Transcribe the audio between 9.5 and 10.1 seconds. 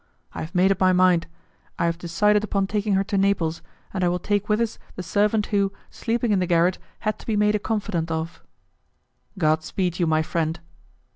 speed you,